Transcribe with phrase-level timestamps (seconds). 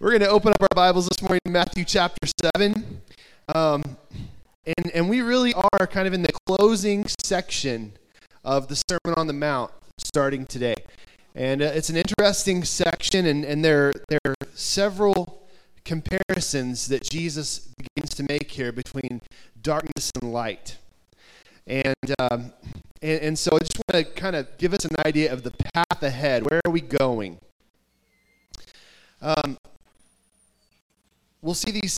[0.00, 3.00] We're going to open up our Bibles this morning in Matthew chapter 7.
[3.52, 3.82] Um,
[4.64, 7.94] and, and we really are kind of in the closing section
[8.44, 10.76] of the Sermon on the Mount starting today.
[11.34, 15.42] And uh, it's an interesting section, and, and there, there are several
[15.84, 19.20] comparisons that Jesus begins to make here between
[19.60, 20.76] darkness and light.
[21.66, 22.52] And, um,
[23.02, 25.50] and, and so I just want to kind of give us an idea of the
[25.50, 26.48] path ahead.
[26.48, 27.40] Where are we going?
[29.20, 29.58] Um,
[31.42, 31.96] we'll see these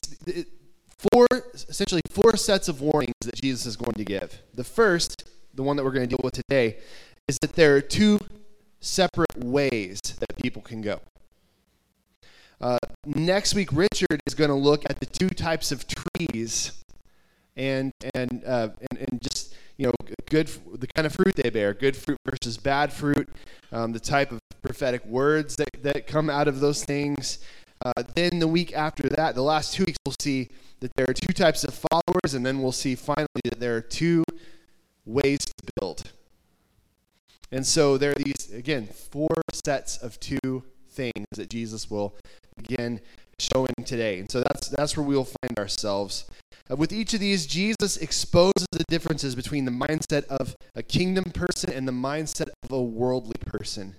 [1.12, 4.40] four, essentially four sets of warnings that Jesus is going to give.
[4.54, 6.78] The first, the one that we're going to deal with today,
[7.28, 8.20] is that there are two
[8.80, 11.00] separate ways that people can go.
[12.60, 16.72] Uh, next week, Richard is going to look at the two types of trees
[17.56, 19.92] and and uh, and, and just you know
[20.28, 23.28] good the kind of fruit they bear, good fruit versus bad fruit,
[23.72, 27.38] um, the type of prophetic words that that come out of those things.
[27.84, 30.48] Uh, then the week after that, the last two weeks, we'll see
[30.80, 33.80] that there are two types of followers, and then we'll see finally that there are
[33.80, 34.22] two
[35.04, 36.12] ways to build.
[37.52, 42.14] And so there are these, again, four sets of two things that Jesus will
[42.56, 43.00] begin
[43.38, 44.20] showing today.
[44.20, 46.26] And so that's, that's where we'll find ourselves.
[46.70, 51.24] Uh, with each of these, Jesus exposes the differences between the mindset of a kingdom
[51.24, 53.96] person and the mindset of a worldly person.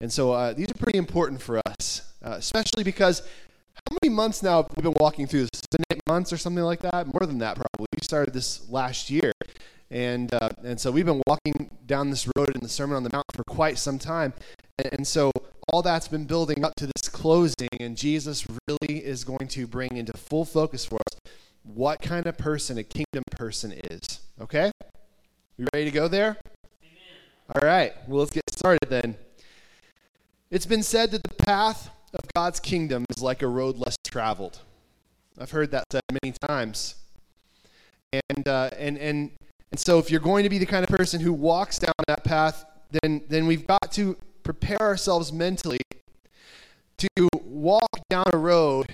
[0.00, 3.20] And so uh, these are pretty important for us uh, especially because
[3.74, 5.50] how many months now have we been walking through this?
[5.92, 7.06] Eight months or something like that?
[7.06, 7.86] More than that, probably.
[7.92, 9.32] We started this last year.
[9.90, 13.10] And, uh, and so we've been walking down this road in the Sermon on the
[13.12, 14.32] Mount for quite some time.
[14.78, 15.32] And, and so
[15.68, 19.96] all that's been building up to this closing, and Jesus really is going to bring
[19.96, 24.20] into full focus for us what kind of person a kingdom person is.
[24.40, 24.70] Okay?
[25.56, 26.36] You ready to go there?
[26.82, 27.54] Amen.
[27.54, 27.92] All right.
[28.06, 29.16] Well, let's get started then.
[30.50, 34.58] It's been said that the path of God's kingdom is like a road less traveled.
[35.38, 36.96] I've heard that said many times.
[38.12, 39.30] And, uh, and, and,
[39.70, 42.24] and so if you're going to be the kind of person who walks down that
[42.24, 42.64] path,
[43.00, 45.78] then, then we've got to prepare ourselves mentally
[46.98, 48.92] to walk down a road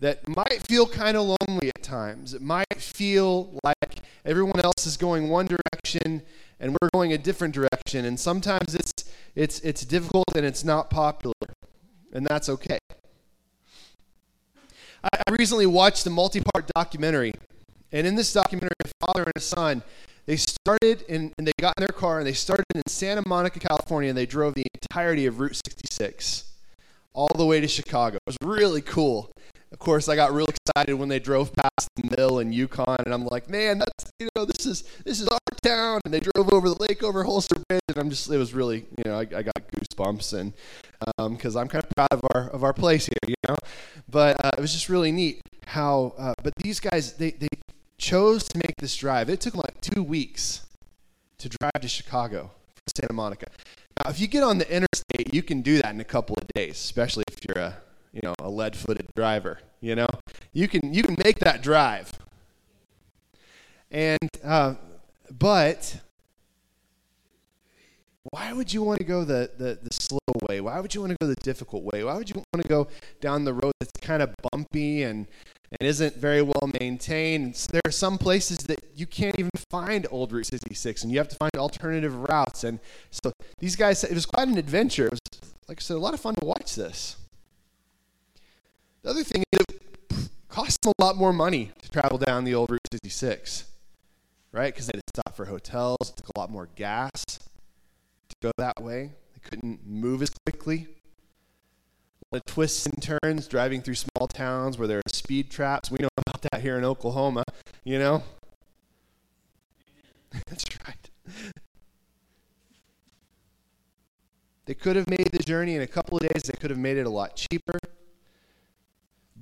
[0.00, 2.34] that might feel kind of lonely at times.
[2.34, 6.20] It might feel like everyone else is going one direction
[6.60, 8.04] and we're going a different direction.
[8.04, 8.92] And sometimes it's,
[9.34, 11.34] it's, it's difficult and it's not popular
[12.14, 12.78] and that's okay.
[15.02, 17.34] I recently watched a multi part documentary,
[17.92, 19.82] and in this documentary, a father and a son,
[20.24, 23.60] they started in, and they got in their car and they started in Santa Monica,
[23.60, 26.44] California, and they drove the entirety of Route 66
[27.12, 28.16] all the way to Chicago.
[28.16, 29.30] It was really cool.
[29.74, 33.12] Of course, I got real excited when they drove past the mill in Yukon, and
[33.12, 36.00] I'm like, man, that's you know, this is this is our town.
[36.04, 39.04] And they drove over the Lake Overholser Bridge, and I'm just, it was really, you
[39.04, 40.52] know, I, I got goosebumps, and
[41.32, 43.56] because um, I'm kind of proud of our of our place here, you know.
[44.08, 46.14] But uh, it was just really neat how.
[46.16, 47.48] Uh, but these guys, they they
[47.98, 49.28] chose to make this drive.
[49.28, 50.64] It took them like two weeks
[51.38, 53.46] to drive to Chicago from Santa Monica.
[53.98, 56.46] Now, if you get on the interstate, you can do that in a couple of
[56.54, 57.78] days, especially if you're a
[58.14, 59.58] you know, a lead-footed driver.
[59.80, 60.06] You know,
[60.52, 62.12] you can you can make that drive.
[63.90, 64.74] And uh,
[65.30, 66.00] but
[68.30, 70.60] why would you want to go the, the, the slow way?
[70.60, 72.02] Why would you want to go the difficult way?
[72.04, 72.88] Why would you want to go
[73.20, 75.26] down the road that's kind of bumpy and,
[75.78, 77.54] and isn't very well maintained?
[77.70, 81.28] There are some places that you can't even find old Route 66, and you have
[81.28, 82.64] to find alternative routes.
[82.64, 85.06] And so these guys, it was quite an adventure.
[85.06, 85.20] It was,
[85.68, 87.16] like I said, a lot of fun to watch this.
[89.04, 92.54] The other thing is it costs them a lot more money to travel down the
[92.54, 93.66] old Route 66,
[94.50, 94.72] right?
[94.72, 98.50] Because they had to stop for hotels, it took a lot more gas to go
[98.56, 99.12] that way.
[99.34, 100.88] They couldn't move as quickly.
[102.32, 105.90] A lot of twists and turns driving through small towns where there are speed traps.
[105.90, 107.44] We know about that here in Oklahoma,
[107.84, 108.22] you know?
[110.46, 111.10] That's right.
[114.64, 116.44] They could have made the journey in a couple of days.
[116.44, 117.78] They could have made it a lot cheaper.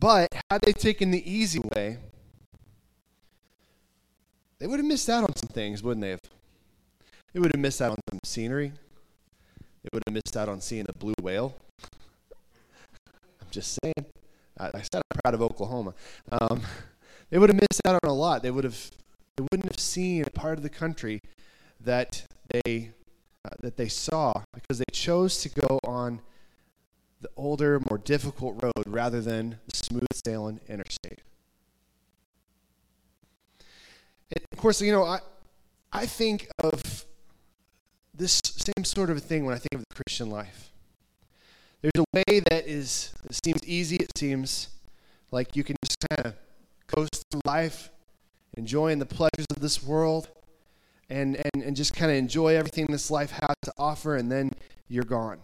[0.02, 1.98] But had they taken the easy way,
[4.58, 6.20] they would have missed out on some things, wouldn't they have?
[7.32, 8.72] They would have missed out on some scenery.
[9.84, 11.54] They would have missed out on seeing a blue whale.
[13.40, 14.06] I'm just saying.
[14.58, 15.94] I, I said I'm proud of Oklahoma.
[16.32, 16.62] Um,
[17.30, 18.42] they would have missed out on a lot.
[18.42, 18.90] They would have.
[19.36, 21.20] They wouldn't have seen a part of the country
[21.80, 22.90] that they
[23.44, 26.22] uh, that they saw because they chose to go on
[27.22, 31.20] the older, more difficult road rather than the smooth sailing interstate.
[34.34, 35.20] And of course, you know, I,
[35.92, 37.06] I think of
[38.14, 40.70] this same sort of thing when I think of the Christian life.
[41.80, 43.96] There's a way that is it seems easy.
[43.96, 44.68] It seems
[45.30, 46.34] like you can just kind of
[46.86, 47.90] coast through life,
[48.56, 50.28] enjoying the pleasures of this world,
[51.08, 54.50] and, and, and just kind of enjoy everything this life has to offer, and then
[54.88, 55.38] you're gone.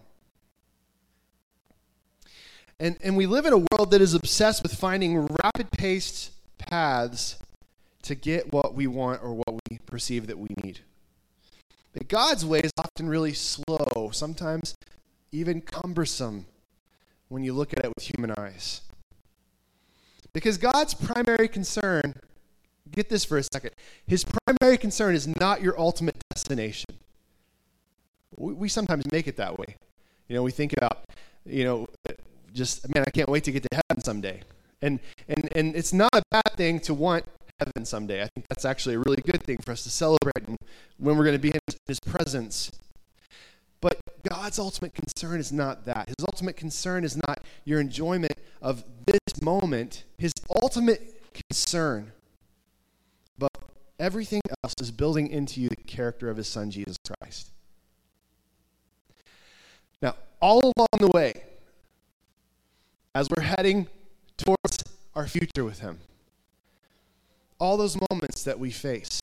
[2.80, 7.36] And, and we live in a world that is obsessed with finding rapid paced paths
[8.02, 10.80] to get what we want or what we perceive that we need.
[11.92, 14.74] But God's way is often really slow, sometimes
[15.32, 16.46] even cumbersome
[17.28, 18.82] when you look at it with human eyes.
[20.32, 22.14] Because God's primary concern,
[22.92, 23.72] get this for a second,
[24.06, 26.86] his primary concern is not your ultimate destination.
[28.36, 29.76] We, we sometimes make it that way.
[30.28, 31.04] You know, we think about,
[31.44, 31.88] you know,
[32.54, 34.42] just, man, I can't wait to get to heaven someday.
[34.82, 37.24] And, and, and it's not a bad thing to want
[37.58, 38.22] heaven someday.
[38.22, 40.46] I think that's actually a really good thing for us to celebrate
[40.98, 42.70] when we're going to be in his presence.
[43.80, 43.98] But
[44.28, 46.08] God's ultimate concern is not that.
[46.08, 50.04] His ultimate concern is not your enjoyment of this moment.
[50.18, 52.12] His ultimate concern,
[53.38, 53.52] but
[53.98, 57.50] everything else is building into you the character of his son, Jesus Christ.
[60.02, 61.44] Now, all along the way,
[63.18, 63.88] as we're heading
[64.36, 64.84] towards
[65.16, 65.98] our future with him,
[67.58, 69.20] all those moments that we face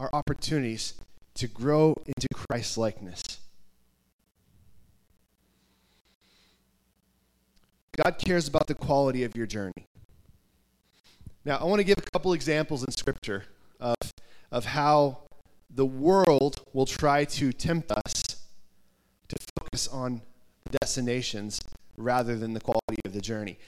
[0.00, 0.94] are opportunities
[1.34, 3.22] to grow into Christ likeness.
[7.96, 9.86] God cares about the quality of your journey.
[11.44, 13.44] Now, I want to give a couple examples in Scripture
[13.78, 13.94] of,
[14.50, 15.18] of how
[15.72, 18.24] the world will try to tempt us
[19.28, 20.22] to focus on
[20.80, 21.60] destinations
[22.00, 23.58] rather than the quality of the journey.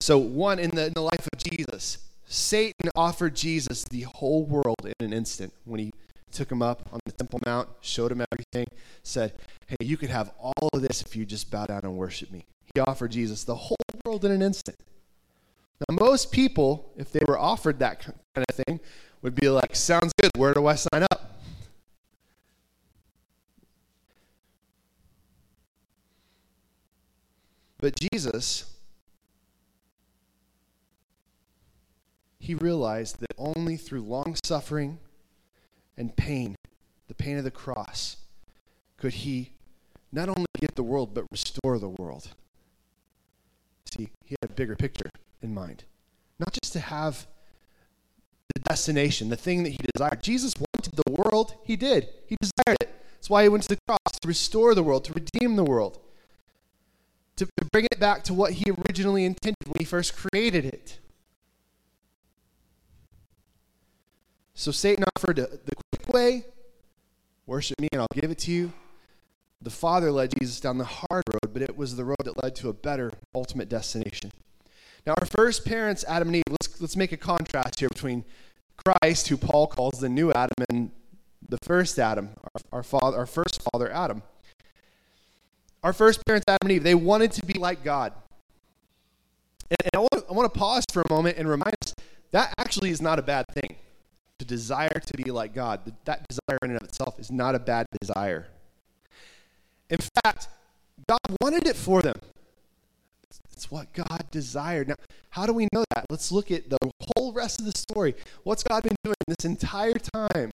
[0.00, 4.84] So, one, in the, in the life of Jesus, Satan offered Jesus the whole world
[4.84, 5.92] in an instant when he
[6.32, 8.66] took him up on the Temple Mount, showed him everything,
[9.02, 9.34] said,
[9.66, 12.46] Hey, you could have all of this if you just bow down and worship me.
[12.74, 14.78] He offered Jesus the whole world in an instant.
[15.88, 18.80] Now, most people, if they were offered that kind of thing,
[19.20, 21.21] would be like, Sounds good, where do I sign up?
[27.82, 28.72] But Jesus,
[32.38, 35.00] he realized that only through long suffering
[35.96, 36.54] and pain,
[37.08, 38.18] the pain of the cross,
[38.96, 39.50] could he
[40.12, 42.28] not only get the world, but restore the world.
[43.92, 45.10] See, he had a bigger picture
[45.42, 45.82] in mind.
[46.38, 47.26] Not just to have
[48.54, 50.22] the destination, the thing that he desired.
[50.22, 52.08] Jesus wanted the world, he did.
[52.26, 52.94] He desired it.
[53.14, 55.98] That's why he went to the cross, to restore the world, to redeem the world,
[57.44, 60.98] to, to bring it back to what he originally intended when he first created it.
[64.54, 66.44] So Satan offered the quick way
[67.46, 68.72] worship me and I'll give it to you.
[69.60, 72.56] The Father led Jesus down the hard road, but it was the road that led
[72.56, 74.30] to a better ultimate destination.
[75.06, 78.24] Now, our first parents, Adam and Eve, let's, let's make a contrast here between
[78.86, 80.90] Christ, who Paul calls the new Adam, and
[81.48, 84.22] the first Adam, our, our, father, our first father, Adam.
[85.82, 88.12] Our first parents, Adam and Eve, they wanted to be like God.
[89.70, 91.94] And, I, want, I want to pause for a moment and remind us
[92.30, 93.76] that actually is not a bad thing.
[94.38, 97.60] To desire to be like God, that desire in and of itself is not a
[97.60, 98.48] bad desire.
[99.88, 100.48] In fact,
[101.08, 102.16] God wanted it for them.
[103.70, 104.88] What God desired.
[104.88, 104.94] Now,
[105.30, 106.06] how do we know that?
[106.10, 106.78] Let's look at the
[107.16, 108.14] whole rest of the story.
[108.44, 110.52] What's God been doing this entire time?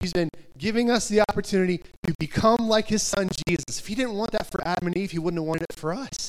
[0.00, 3.80] He's been giving us the opportunity to become like his son Jesus.
[3.80, 5.92] If he didn't want that for Adam and Eve, he wouldn't have wanted it for
[5.92, 6.28] us.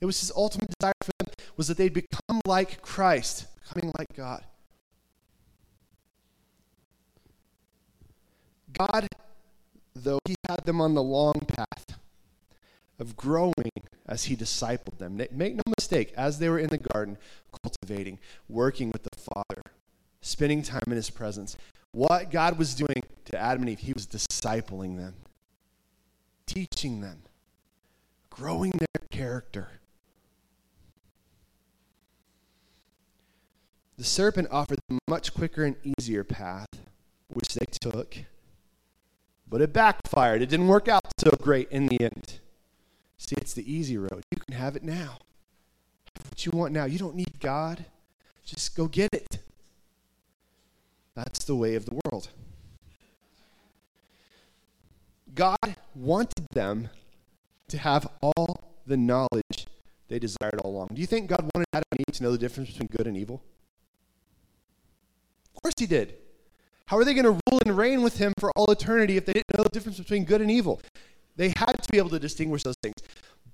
[0.00, 4.14] It was his ultimate desire for them was that they'd become like Christ, becoming like
[4.14, 4.44] God.
[8.72, 9.08] God
[9.94, 11.98] though he had them on the long path
[12.98, 13.52] of growing
[14.06, 15.16] as he discipled them.
[15.16, 17.18] Make no mistake, as they were in the garden,
[17.62, 19.62] cultivating, working with the Father,
[20.20, 21.56] spending time in his presence,
[21.92, 25.14] what God was doing to Adam and Eve, he was discipling them,
[26.46, 27.22] teaching them,
[28.30, 29.68] growing their character.
[33.96, 36.68] The serpent offered them a much quicker and easier path,
[37.28, 38.18] which they took
[39.50, 40.42] but it backfired.
[40.42, 42.40] It didn't work out so great in the end.
[43.18, 44.22] See, it's the easy road.
[44.30, 45.18] You can have it now.
[46.16, 46.84] Have what you want now.
[46.84, 47.84] You don't need God.
[48.44, 49.38] Just go get it.
[51.14, 52.28] That's the way of the world.
[55.34, 56.88] God wanted them
[57.68, 59.66] to have all the knowledge
[60.08, 60.88] they desired all along.
[60.94, 63.16] Do you think God wanted Adam and Eve to know the difference between good and
[63.16, 63.42] evil?
[65.54, 66.14] Of course he did.
[66.86, 69.34] How are they going to rule and reign with him for all eternity if they
[69.34, 70.80] didn't know the difference between good and evil?
[71.38, 72.96] They had to be able to distinguish those things.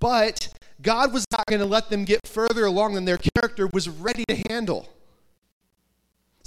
[0.00, 0.48] But
[0.82, 4.24] God was not going to let them get further along than their character was ready
[4.28, 4.88] to handle.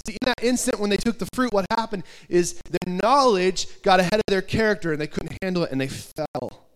[0.04, 4.00] See, in that instant when they took the fruit, what happened is their knowledge got
[4.00, 6.66] ahead of their character and they couldn't handle it and they fell.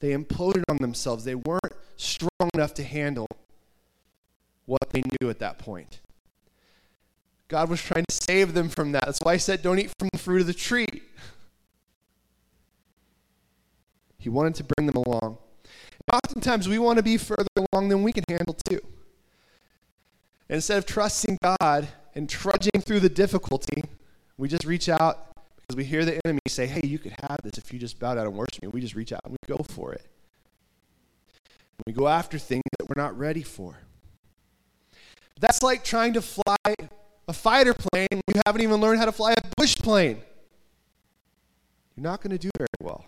[0.00, 1.24] They imploded on themselves.
[1.24, 3.26] They weren't strong enough to handle
[4.66, 6.00] what they knew at that point.
[7.48, 9.04] God was trying to save them from that.
[9.06, 10.86] That's why I said, don't eat from the fruit of the tree.
[14.22, 15.38] He wanted to bring them along.
[16.12, 18.80] Oftentimes, we want to be further along than we can handle, too.
[20.48, 23.82] And instead of trusting God and trudging through the difficulty,
[24.38, 27.58] we just reach out because we hear the enemy say, Hey, you could have this
[27.58, 28.68] if you just bow down and worship me.
[28.68, 30.06] We just reach out and we go for it.
[31.86, 33.78] We go after things that we're not ready for.
[35.40, 36.56] That's like trying to fly
[37.26, 40.22] a fighter plane you haven't even learned how to fly a bush plane.
[41.96, 43.04] You're not going to do very well.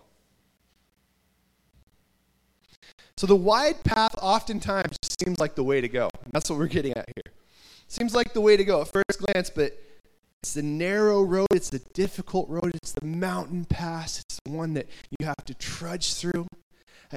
[3.17, 6.09] So the wide path oftentimes seems like the way to go.
[6.33, 7.33] That's what we're getting at here.
[7.87, 9.77] Seems like the way to go at first glance, but
[10.43, 14.73] it's the narrow road, it's the difficult road, it's the mountain pass, it's the one
[14.73, 16.47] that you have to trudge through.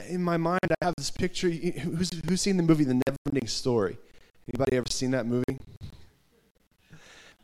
[0.09, 1.49] In my mind, I have this picture.
[1.49, 3.99] Who's, who's seen the movie The Neverending Story?
[4.55, 5.59] Anybody ever seen that movie?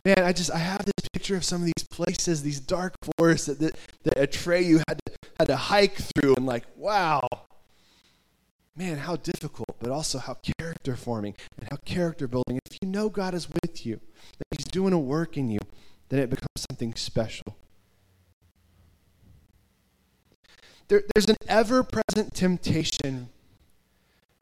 [0.05, 3.47] Man, I just I have this picture of some of these places, these dark forests
[3.47, 7.27] that, that, that Atreyu had to had to hike through, and like, wow,
[8.75, 12.59] man, how difficult, but also how character forming and how character building.
[12.65, 13.99] If you know God is with you,
[14.37, 15.59] that He's doing a work in you,
[16.09, 17.55] then it becomes something special.
[20.87, 23.29] There, there's an ever present temptation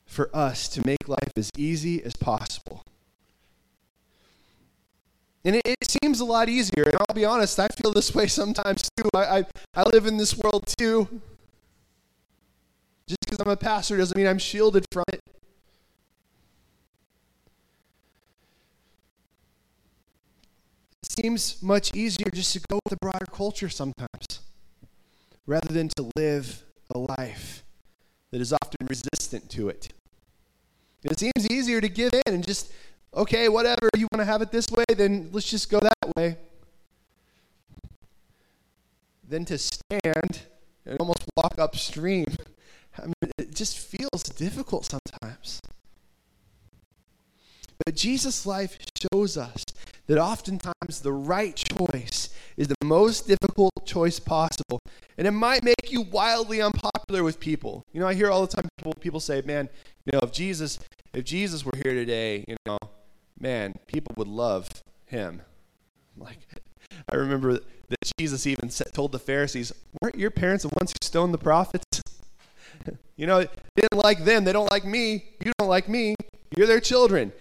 [0.05, 2.83] for us to make life as easy as possible.
[5.45, 6.83] And it, it, seems a lot easier.
[6.83, 9.09] And I'll be honest, I feel this way sometimes too.
[9.13, 11.21] I, I, I live in this world too.
[13.13, 15.21] Just because I'm a pastor doesn't mean I'm shielded from it.
[21.03, 24.39] It seems much easier just to go with the broader culture sometimes
[25.45, 27.63] rather than to live a life
[28.31, 29.93] that is often resistant to it.
[31.03, 32.71] It seems easier to give in and just,
[33.13, 36.37] okay, whatever, you want to have it this way, then let's just go that way.
[39.27, 40.41] Than to stand
[40.85, 42.25] and almost walk upstream
[42.97, 45.61] I mean, it just feels difficult sometimes.
[47.85, 48.77] But Jesus' life
[49.11, 49.63] shows us
[50.07, 54.79] that oftentimes the right choice is the most difficult choice possible.
[55.17, 57.83] And it might make you wildly unpopular with people.
[57.93, 59.69] You know, I hear all the time people, people say, man,
[60.05, 60.79] you know, if Jesus,
[61.13, 62.77] if Jesus were here today, you know,
[63.39, 64.69] man, people would love
[65.05, 65.41] him.
[66.15, 66.47] Like,
[67.11, 71.33] I remember that Jesus even told the Pharisees, weren't your parents the ones who stoned
[71.33, 72.02] the prophets?
[73.23, 74.43] You know, they didn't like them.
[74.43, 75.23] They don't like me.
[75.45, 76.13] You don't like me.
[76.57, 77.31] You're their children.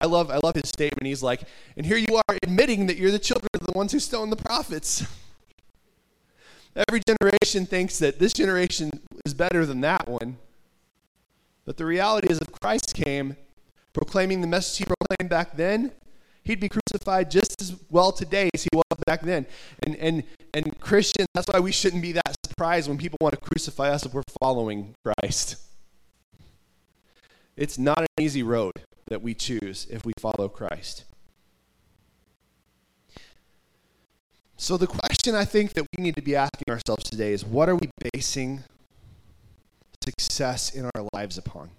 [0.00, 1.04] I love, I love his statement.
[1.04, 1.42] He's like,
[1.76, 4.36] and here you are admitting that you're the children of the ones who stoned the
[4.36, 5.04] prophets.
[6.88, 8.92] Every generation thinks that this generation
[9.26, 10.36] is better than that one.
[11.64, 13.36] But the reality is, if Christ came
[13.92, 15.90] proclaiming the message he proclaimed back then,
[16.44, 19.46] he'd be crucified just as well today as he was back then.
[19.82, 20.22] And, and,
[20.54, 24.04] and Christians, that's why we shouldn't be that surprised when people want to crucify us
[24.04, 25.56] if we're following Christ.
[27.56, 28.72] It's not an easy road
[29.08, 31.04] that we choose if we follow Christ.
[34.56, 37.68] So, the question I think that we need to be asking ourselves today is what
[37.68, 38.64] are we basing
[40.04, 41.70] success in our lives upon?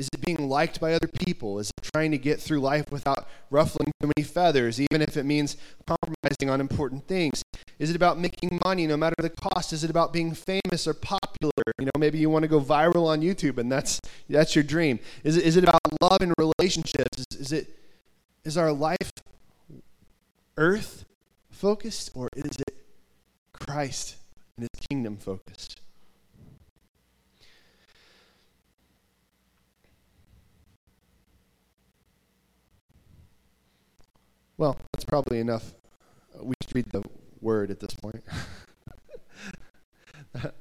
[0.00, 1.58] Is it being liked by other people?
[1.58, 5.24] Is it trying to get through life without ruffling too many feathers, even if it
[5.24, 7.42] means compromising on important things?
[7.78, 9.74] Is it about making money no matter the cost?
[9.74, 11.52] Is it about being famous or popular?
[11.78, 15.00] You know, maybe you want to go viral on YouTube and that's that's your dream.
[15.22, 17.18] Is it, is it about love and relationships?
[17.18, 17.76] Is, is it
[18.42, 19.12] is our life
[20.56, 21.04] earth
[21.50, 22.74] focused or is it
[23.52, 24.16] Christ
[24.56, 25.79] and his kingdom focused?
[34.60, 35.72] Well, that's probably enough.
[36.38, 37.02] We should read the
[37.40, 38.22] word at this point.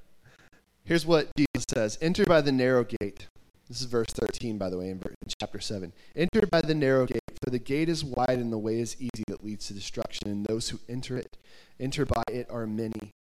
[0.85, 3.27] Here's what Jesus says Enter by the narrow gate.
[3.67, 5.01] This is verse 13, by the way, in,
[5.41, 5.91] chapter 7.
[6.15, 9.25] Enter by the narrow gate, for the gate is wide and the way is easy
[9.27, 11.37] that leads to destruction, and those who enter it,
[11.77, 13.11] enter by it are many.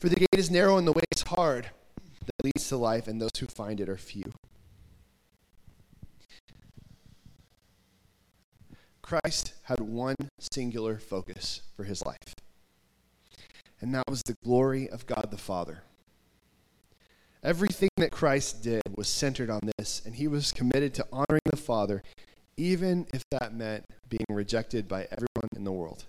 [0.00, 1.70] For the gate is narrow and the way is hard
[2.24, 4.32] that leads to life, and those who find it are few.
[9.06, 12.34] Christ had one singular focus for his life,
[13.80, 15.84] and that was the glory of God the Father.
[17.40, 21.56] Everything that Christ did was centered on this, and he was committed to honoring the
[21.56, 22.02] Father,
[22.56, 26.06] even if that meant being rejected by everyone in the world.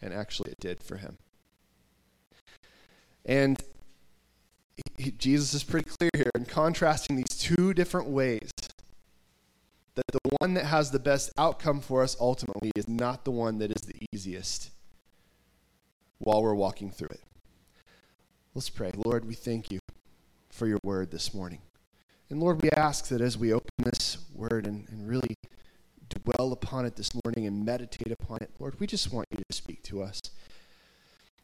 [0.00, 1.18] And actually, it did for him.
[3.26, 3.62] And
[4.96, 8.50] he, Jesus is pretty clear here in contrasting these two different ways
[9.98, 13.58] that the one that has the best outcome for us ultimately is not the one
[13.58, 14.70] that is the easiest
[16.18, 17.20] while we're walking through it.
[18.54, 18.92] Let's pray.
[18.96, 19.80] Lord, we thank you
[20.50, 21.60] for your word this morning.
[22.30, 25.34] And Lord, we ask that as we open this word and, and really
[26.08, 29.54] dwell upon it this morning and meditate upon it, Lord, we just want you to
[29.54, 30.20] speak to us.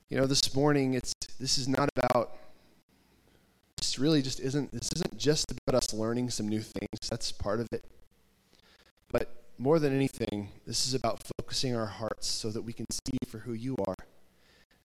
[0.09, 2.37] You know, this morning it's this is not about
[3.79, 7.09] this really just isn't this isn't just about us learning some new things.
[7.09, 7.85] That's part of it.
[9.15, 9.29] But
[9.59, 13.39] more than anything, this is about focusing our hearts so that we can see for
[13.39, 13.95] who you are,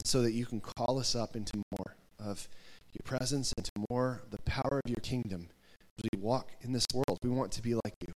[0.03, 2.49] so that you can call us up into more of
[2.91, 5.47] your presence, into more of the power of your kingdom
[5.97, 7.19] as we walk in this world.
[7.23, 8.13] We want to be like you,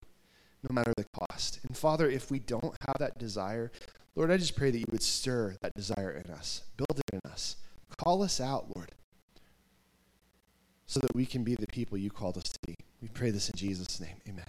[0.68, 1.60] no matter the cost.
[1.66, 3.72] And Father, if we don't have that desire,
[4.14, 7.30] Lord, I just pray that you would stir that desire in us, build it in
[7.30, 7.56] us.
[7.96, 8.92] Call us out, Lord,
[10.86, 12.74] so that we can be the people you called us to be.
[13.00, 14.16] We pray this in Jesus' name.
[14.28, 14.44] Amen.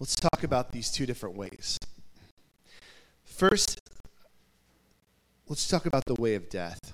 [0.00, 1.76] Let's talk about these two different ways.
[3.24, 3.80] First,
[5.48, 6.92] let's talk about the way of death.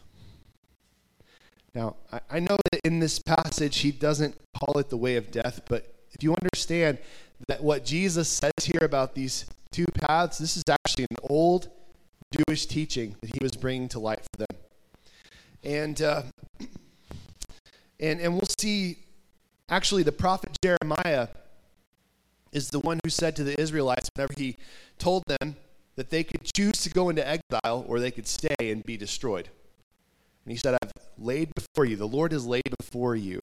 [1.74, 5.30] Now, I, I know that in this passage he doesn't call it the way of
[5.30, 6.98] death, but if you understand
[7.48, 11.68] that what Jesus says here about these two paths, this is actually an old
[12.32, 14.60] Jewish teaching that he was bringing to light for them.
[15.62, 16.22] And, uh,
[18.00, 18.98] and, and we'll see,
[19.68, 21.28] actually, the prophet Jeremiah
[22.54, 24.56] is the one who said to the Israelites, whenever he
[24.98, 25.56] told them
[25.96, 29.48] that they could choose to go into exile or they could stay and be destroyed.
[30.44, 33.40] And he said, I've laid before you, the Lord has laid before you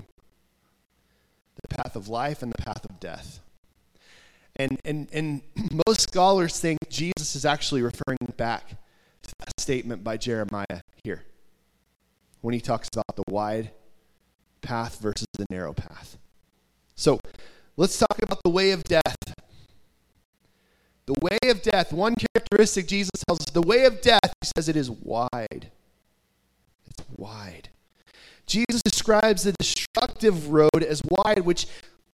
[1.61, 3.39] the path of life and the path of death.
[4.55, 5.41] And, and, and
[5.87, 11.23] most scholars think Jesus is actually referring back to that statement by Jeremiah here
[12.41, 13.71] when he talks about the wide
[14.61, 16.17] path versus the narrow path.
[16.95, 17.19] So
[17.81, 19.17] let's talk about the way of death.
[21.07, 24.69] The way of death, one characteristic Jesus tells us the way of death, he says
[24.69, 25.71] it is wide.
[26.85, 27.69] It's wide.
[28.45, 31.65] Jesus describes the destructive road as wide, which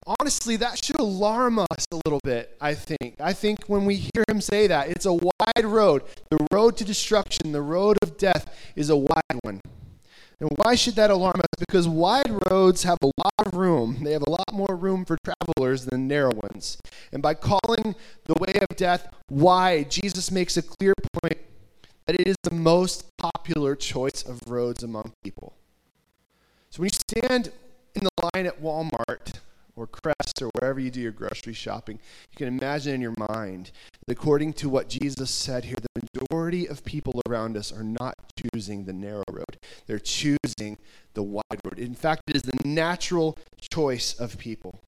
[0.06, 3.15] honestly, that should alarm us a little bit, I think.
[3.19, 6.03] I think when we hear him say that, it's a wide road.
[6.30, 9.60] The road to destruction, the road of death, is a wide one.
[10.39, 11.47] And why should that alarm us?
[11.58, 14.04] Because wide roads have a lot of room.
[14.04, 16.78] They have a lot more room for travelers than narrow ones.
[17.12, 17.95] And by calling
[18.26, 21.39] the way of death wide, Jesus makes a clear point
[22.06, 25.56] that it is the most popular choice of roads among people.
[26.69, 27.52] So when you stand
[27.95, 29.39] in the line at Walmart
[29.78, 32.00] or Crest or wherever you do your grocery shopping,
[32.32, 33.72] you can imagine in your mind
[34.06, 38.16] that according to what Jesus said here, the majority of people around us are not
[38.54, 39.58] choosing the narrow road.
[39.86, 40.78] They're choosing
[41.13, 41.78] the wide road.
[41.78, 43.38] In fact, it is the natural
[43.72, 44.82] choice of people.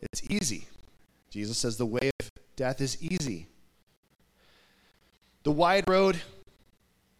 [0.00, 0.66] It's easy.
[1.30, 3.48] Jesus says the way of death is easy.
[5.42, 6.20] The wide road,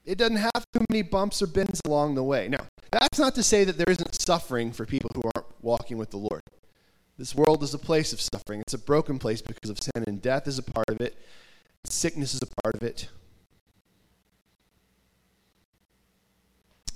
[0.05, 2.49] it doesn't have too many bumps or bends along the way.
[2.49, 6.11] Now, that's not to say that there isn't suffering for people who aren't walking with
[6.11, 6.43] the Lord.
[7.17, 8.61] This world is a place of suffering.
[8.61, 11.17] It's a broken place because of sin, and death is a part of it.
[11.85, 13.09] Sickness is a part of it.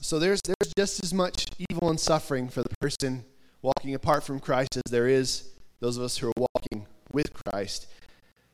[0.00, 3.24] So there's, there's just as much evil and suffering for the person
[3.62, 7.86] walking apart from Christ as there is those of us who are walking with Christ.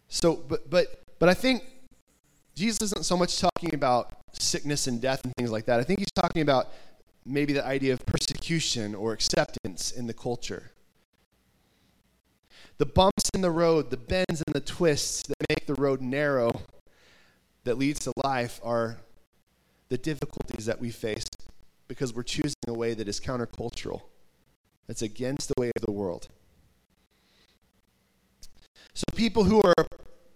[0.08, 1.62] So, but, but, but I think
[2.54, 5.80] Jesus isn't so much talking about sickness and death and things like that.
[5.80, 6.68] I think he's talking about
[7.26, 10.70] maybe the idea of persecution or acceptance in the culture.
[12.78, 16.62] The bumps in the road, the bends and the twists that make the road narrow
[17.64, 18.98] that leads to life are
[19.88, 21.24] the difficulties that we face
[21.88, 24.02] because we're choosing a way that is countercultural,
[24.86, 26.28] that's against the way of the world.
[28.94, 29.86] So people who are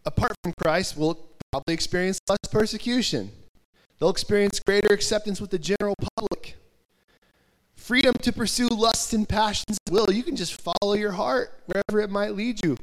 [0.05, 3.31] apart from Christ will probably experience less persecution.
[3.99, 6.57] They'll experience greater acceptance with the general public.
[7.75, 10.11] Freedom to pursue lust and passions will.
[10.11, 12.77] You can just follow your heart wherever it might lead you.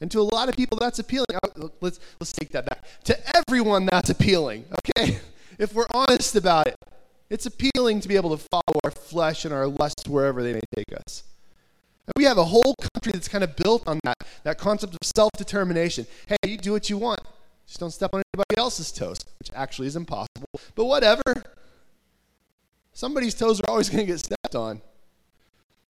[0.00, 1.26] And to a lot of people, that's appealing.
[1.44, 2.84] Oh, let's, let's take that back.
[3.04, 5.18] To everyone, that's appealing, okay?
[5.58, 6.76] If we're honest about it,
[7.28, 10.60] it's appealing to be able to follow our flesh and our lusts wherever they may
[10.74, 11.22] take us.
[12.06, 14.98] And we have a whole country that's kind of built on that, that concept of
[15.04, 16.06] self determination.
[16.26, 17.20] Hey, you do what you want.
[17.66, 20.48] Just don't step on anybody else's toes, which actually is impossible.
[20.74, 21.22] But whatever.
[22.92, 24.82] Somebody's toes are always going to get stepped on.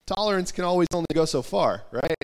[0.06, 2.16] Tolerance can always only go so far, right?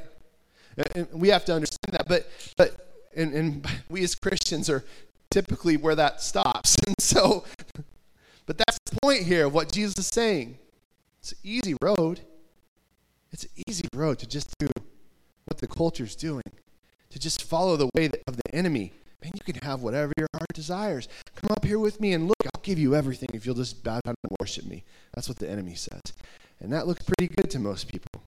[0.95, 2.07] And we have to understand that.
[2.07, 4.85] But but and, and we as Christians are
[5.31, 6.77] typically where that stops.
[6.87, 7.45] And so
[8.47, 10.59] but that's the point here of what Jesus is saying.
[11.21, 12.21] It's an easy road.
[13.37, 14.67] It's an easy road to just do
[15.45, 16.43] what the culture's doing,
[17.11, 18.95] to just follow the way of the enemy.
[19.23, 21.07] Man, you can have whatever your heart desires.
[21.35, 24.01] Come up here with me and look, I'll give you everything if you'll just bow
[24.07, 24.85] down and worship me.
[25.15, 26.01] That's what the enemy says.
[26.61, 28.23] And that looks pretty good to most people,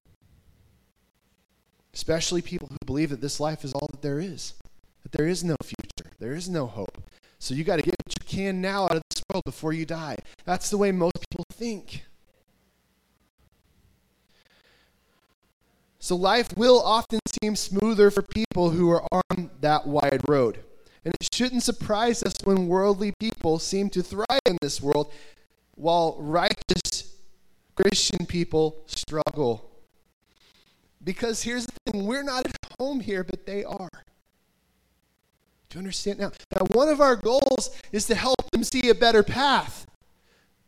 [1.95, 4.53] especially people who believe that this life is all that there is,
[5.01, 7.01] that there is no future, there is no hope.
[7.39, 9.87] So you got to get what you can now out of this world before you
[9.87, 10.17] die.
[10.45, 12.03] That's the way most people think.
[16.09, 20.57] So life will often seem smoother for people who are on that wide road.
[21.05, 25.13] And it shouldn't surprise us when worldly people seem to thrive in this world
[25.75, 27.13] while righteous
[27.75, 29.69] Christian people struggle.
[31.03, 34.03] Because here's the thing we're not at home here, but they are.
[35.69, 36.31] Do you understand now?
[36.55, 39.85] Now, one of our goals is to help them see a better path.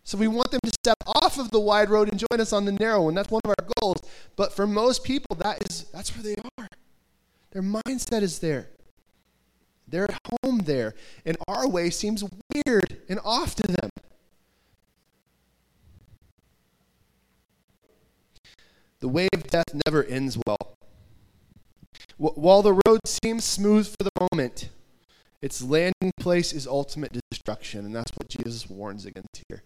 [0.04, 2.66] So we want them to step off of the wide road and join us on
[2.66, 3.14] the narrow one.
[3.14, 3.98] That's one of our goals.
[4.36, 6.68] But for most people, that is that's where they are.
[7.52, 8.70] Their mindset is there.
[9.88, 10.96] They're at home there.
[11.26, 13.90] And our way seems weird and off to them.
[19.02, 20.78] The way of death never ends well.
[22.18, 24.70] While the road seems smooth for the moment,
[25.42, 27.86] its landing place is ultimate destruction.
[27.86, 29.64] And that's what Jesus warns against here.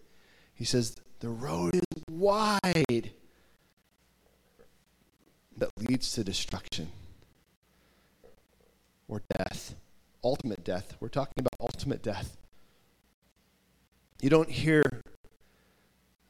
[0.56, 3.10] He says, The road is wide
[5.56, 6.88] that leads to destruction
[9.06, 9.74] or death,
[10.24, 10.96] ultimate death.
[10.98, 12.36] We're talking about ultimate death.
[14.20, 14.82] You don't hear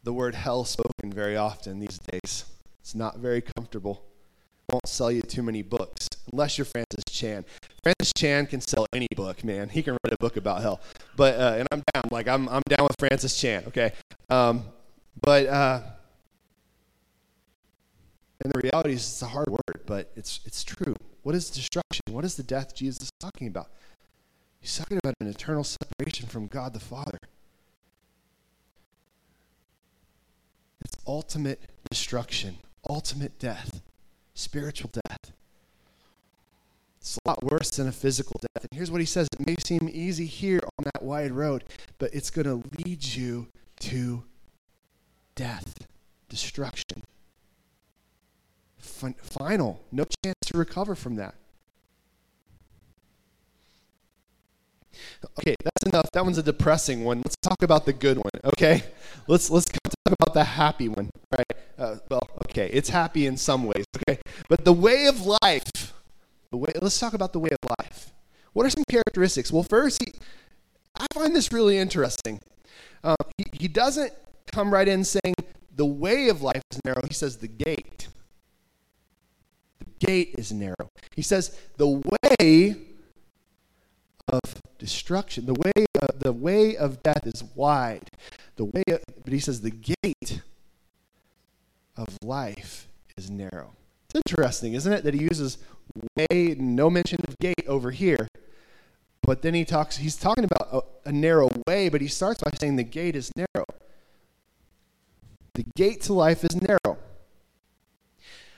[0.02, 2.44] the word hell spoken very often these days.
[2.80, 4.05] It's not very comfortable.
[4.70, 7.44] Won't sell you too many books unless you're Francis Chan.
[7.84, 9.68] Francis Chan can sell any book, man.
[9.68, 10.80] He can write a book about hell.
[11.16, 12.04] But uh, and I'm down.
[12.10, 13.64] Like I'm I'm down with Francis Chan.
[13.68, 13.92] Okay.
[14.28, 14.64] Um,
[15.22, 15.82] but uh,
[18.42, 20.96] and the reality is it's a hard word, but it's it's true.
[21.22, 22.02] What is destruction?
[22.10, 23.70] What is the death Jesus is talking about?
[24.60, 27.18] He's talking about an eternal separation from God the Father.
[30.80, 33.75] It's ultimate destruction, ultimate death,
[34.36, 35.32] spiritual death.
[37.00, 38.66] It's a lot worse than a physical death.
[38.70, 41.64] And here's what he says it may seem easy here on that wide road,
[41.98, 43.48] but it's going to lead you
[43.80, 44.24] to
[45.34, 45.86] death,
[46.28, 47.02] destruction.
[48.78, 51.34] Fin- final, no chance to recover from that.
[55.38, 56.10] Okay, that's enough.
[56.12, 57.18] That one's a depressing one.
[57.18, 58.30] Let's talk about the good one.
[58.44, 58.82] Okay,
[59.28, 61.10] let's let's talk about the happy one.
[61.30, 61.65] Right?
[61.78, 63.84] Uh, well, okay, it's happy in some ways.
[64.08, 65.92] Okay, but the way of life
[66.50, 68.12] the way, let's talk about the way of life.
[68.52, 69.52] What are some characteristics?
[69.52, 70.12] Well, first, he,
[70.98, 72.40] I find this really interesting.
[73.04, 74.12] Um, he, he doesn't
[74.52, 75.34] come right in saying
[75.74, 77.02] the way of life is narrow.
[77.06, 78.08] He says the gate.
[79.78, 80.90] The gate is narrow.
[81.14, 82.76] He says the way
[84.28, 84.40] of
[84.78, 88.10] destruction, the way of, the way of death is wide.
[88.56, 90.40] The way, of, but he says the gate
[91.96, 93.74] of life is narrow.
[94.06, 95.58] It's interesting, isn't it, that he uses
[96.16, 98.28] way, no mention of gate over here.
[99.22, 100.68] But then he talks, he's talking about
[101.04, 103.66] a, a narrow way, but he starts by saying the gate is narrow.
[105.54, 106.98] The gate to life is narrow.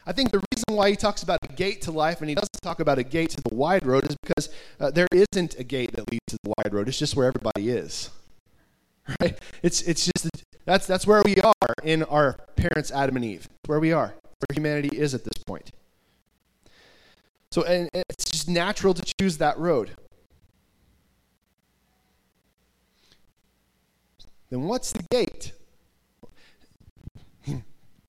[0.04, 2.60] I think the reason why he talks about a gate to life and he doesn't
[2.62, 4.48] talk about a gate to the wide road is because
[4.80, 6.88] uh, there isn't a gate that leads to the wide road.
[6.88, 8.10] It's just where everybody is.
[9.22, 9.38] Right?
[9.62, 10.28] It's, it's just,
[10.68, 13.48] that's, that's where we are in our parents, Adam and Eve.
[13.64, 15.70] Where we are, where humanity is at this point.
[17.50, 19.92] So and it's just natural to choose that road.
[24.50, 25.52] Then what's the gate?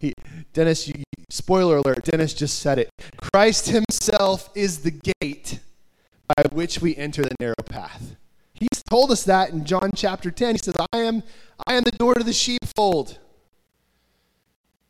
[0.53, 0.95] Dennis, you,
[1.29, 2.89] spoiler alert, Dennis just said it.
[3.33, 5.61] Christ himself is the gate
[6.35, 8.17] by which we enter the narrow path.
[8.89, 10.56] Told us that in John chapter 10.
[10.56, 11.23] He says, I am,
[11.67, 13.19] I am the door to the sheepfold.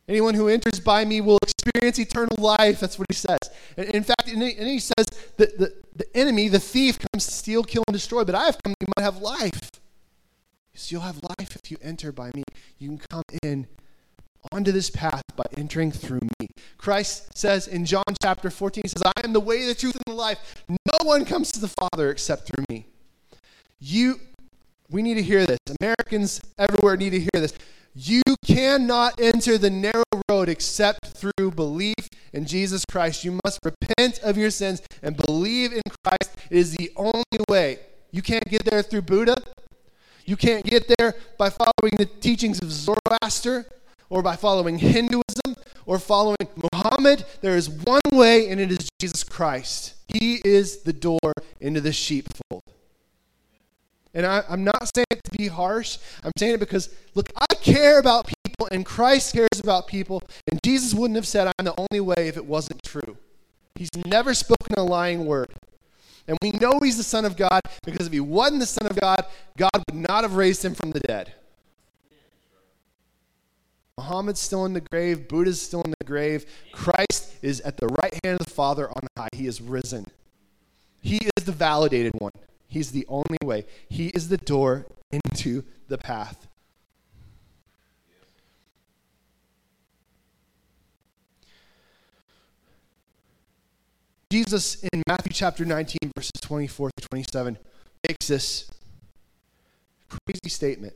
[0.08, 2.80] Anyone who enters by me will experience eternal life.
[2.80, 3.38] That's what he says.
[3.76, 7.62] And in fact, and he says that the, the enemy, the thief, comes to steal,
[7.62, 9.70] kill, and destroy, but I have come that you might have life.
[10.74, 12.42] So you'll have life if you enter by me.
[12.78, 13.68] You can come in
[14.50, 16.48] onto this path by entering through me.
[16.78, 20.12] Christ says in John chapter 14, he says, I am the way, the truth, and
[20.12, 20.64] the life.
[20.68, 22.86] No one comes to the Father except through me.
[23.80, 24.20] You,
[24.90, 25.58] we need to hear this.
[25.80, 27.54] Americans everywhere need to hear this.
[27.94, 31.94] You cannot enter the narrow road except through belief
[32.32, 33.24] in Jesus Christ.
[33.24, 36.36] You must repent of your sins and believe in Christ.
[36.50, 37.78] It is the only way.
[38.12, 39.36] You can't get there through Buddha.
[40.24, 43.66] You can't get there by following the teachings of Zoroaster
[44.08, 46.36] or by following Hinduism or following
[46.72, 47.24] Muhammad.
[47.40, 49.94] There is one way, and it is Jesus Christ.
[50.08, 52.62] He is the door into the sheepfold.
[54.14, 55.98] And I, am not saying it to be harsh.
[56.24, 60.58] I'm saying it because, look, I care about people, and Christ cares about people, and
[60.64, 63.16] Jesus wouldn't have said, I'm the only way if it wasn't true.
[63.76, 65.48] He's never spoken a lying word.
[66.26, 68.98] And we know he's the Son of God because if he wasn't the Son of
[69.00, 69.24] God,
[69.56, 71.32] God would not have raised him from the dead.
[73.96, 76.46] Muhammad's still in the grave, Buddha's still in the grave.
[76.72, 79.28] Christ is at the right hand of the Father on high.
[79.32, 80.06] He is risen.
[81.00, 82.32] He is the validated one.
[82.70, 83.66] He's the only way.
[83.88, 86.46] He is the door into the path.
[94.30, 97.58] Jesus in Matthew chapter 19, verses 24 to 27,
[98.08, 98.70] makes this
[100.08, 100.94] crazy statement.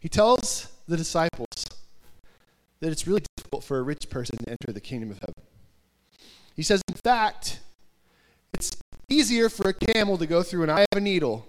[0.00, 1.46] He tells the disciples
[2.80, 5.34] that it's really difficult for a rich person to enter the kingdom of heaven.
[6.56, 7.55] He says, in fact,
[9.08, 11.46] easier for a camel to go through an eye of a needle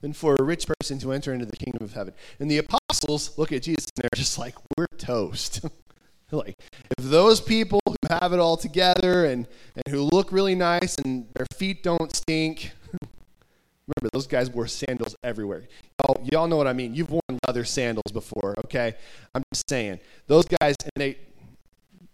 [0.00, 2.14] than for a rich person to enter into the kingdom of heaven.
[2.38, 5.64] And the apostles look at Jesus and they're just like, we're toast.
[6.30, 6.56] like,
[6.96, 11.26] if those people who have it all together and, and who look really nice and
[11.34, 12.72] their feet don't stink,
[13.02, 15.64] remember, those guys wore sandals everywhere.
[16.00, 16.94] Y'all, y'all know what I mean.
[16.94, 18.94] You've worn leather sandals before, okay?
[19.34, 20.00] I'm just saying.
[20.26, 21.18] Those guys, and they,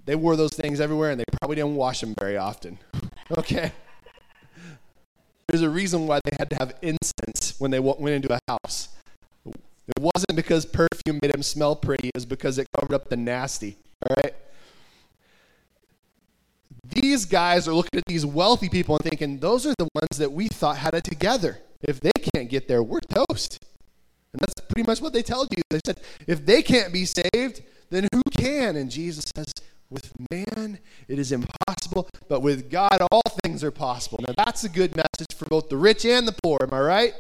[0.05, 2.79] they wore those things everywhere and they probably didn't wash them very often,
[3.39, 3.73] okay?
[5.49, 8.89] There's a reason why they had to have incense when they went into a house.
[9.47, 13.17] It wasn't because perfume made them smell pretty, it was because it covered up the
[13.17, 13.77] nasty.
[14.09, 14.35] All right?
[16.89, 20.33] These guys are looking at these wealthy people and thinking, those are the ones that
[20.33, 21.59] we thought had it together.
[21.83, 23.65] If they can't get there, we're toast.
[24.33, 25.63] And that's pretty much what they tell you.
[25.71, 28.77] They said, if they can't be saved, then who can?
[28.77, 29.53] And Jesus says,
[29.91, 34.19] with man, it is impossible, but with God, all things are possible.
[34.27, 36.59] Now, that's a good message for both the rich and the poor.
[36.63, 37.15] Am I right?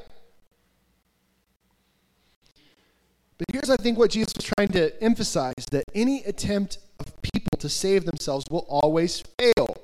[3.39, 7.59] But here's, I think, what Jesus was trying to emphasize that any attempt of people
[7.59, 9.77] to save themselves will always fail.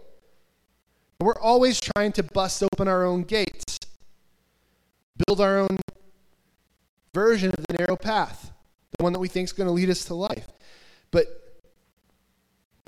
[1.21, 3.79] We're always trying to bust open our own gates,
[5.27, 5.79] build our own
[7.15, 8.51] version of the narrow path,
[8.99, 10.49] the one that we think is going to lead us to life.
[11.11, 11.42] But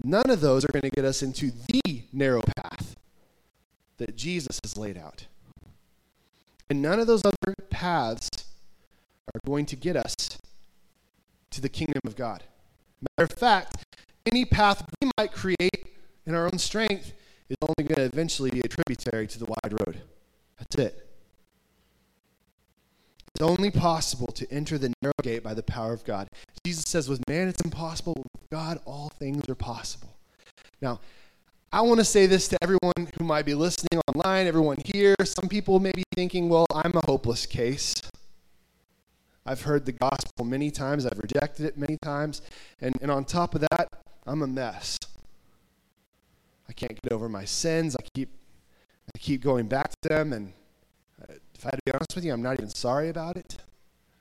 [0.03, 2.97] None of those are going to get us into the narrow path
[3.99, 5.27] that Jesus has laid out.
[6.69, 8.29] And none of those other paths
[9.35, 10.15] are going to get us
[11.51, 12.43] to the kingdom of God.
[13.19, 13.85] Matter of fact,
[14.27, 17.13] any path we might create in our own strength
[17.49, 20.01] is only going to eventually be a tributary to the wide road.
[20.59, 21.04] That's it.
[23.35, 26.29] It's only possible to enter the narrow gate by the power of God.
[26.65, 30.17] Jesus says, with man it's impossible, with God all things are possible.
[30.81, 31.01] Now,
[31.73, 35.17] I want to say this to everyone who might be listening online, everyone here.
[35.25, 37.95] Some people may be thinking, well, I'm a hopeless case.
[39.45, 42.41] I've heard the gospel many times, I've rejected it many times,
[42.81, 43.89] and, and on top of that,
[44.27, 44.97] I'm a mess.
[46.69, 47.97] I can't get over my sins.
[47.97, 48.31] I keep
[49.15, 50.53] I keep going back to them and
[51.55, 53.57] if I had to be honest with you, I'm not even sorry about it.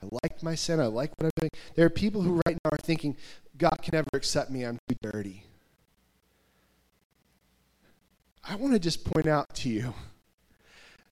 [0.01, 0.79] I like my sin.
[0.79, 1.51] I like what I'm doing.
[1.75, 3.15] There are people who right now are thinking,
[3.57, 4.63] God can never accept me.
[4.63, 5.43] I'm too dirty.
[8.43, 9.93] I want to just point out to you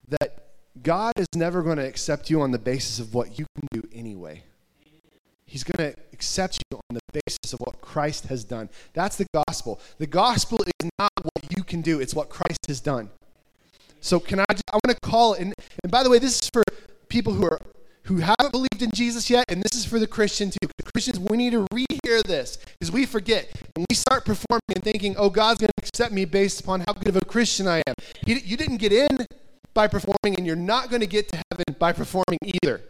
[0.09, 0.47] that
[0.83, 3.87] God is never going to accept you on the basis of what you can do
[3.93, 4.43] anyway.
[5.45, 8.69] He's going to accept you on the basis of what Christ has done.
[8.93, 9.79] That's the gospel.
[9.97, 13.09] The gospel is not what you can do, it's what Christ has done.
[14.01, 16.49] So can I just, I want to call and, and by the way, this is
[16.51, 16.63] for
[17.07, 17.59] people who are
[18.05, 20.67] who haven't believed in Jesus yet, and this is for the Christian too.
[20.93, 23.49] Christians, we need to rehear this because we forget.
[23.75, 26.93] And we start performing and thinking, oh, God's going to accept me based upon how
[26.93, 27.93] good of a Christian I am.
[28.25, 29.25] He, you didn't get in
[29.73, 32.81] by performing, and you're not going to get to heaven by performing either.